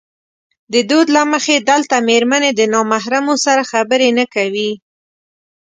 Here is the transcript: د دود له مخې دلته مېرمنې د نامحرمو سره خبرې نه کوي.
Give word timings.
د 0.73 0.75
دود 0.89 1.07
له 1.15 1.21
مخې 1.31 1.55
دلته 1.69 1.95
مېرمنې 2.09 2.51
د 2.55 2.61
نامحرمو 2.73 3.33
سره 3.45 3.61
خبرې 3.71 4.09
نه 4.19 4.25
کوي. 4.33 4.71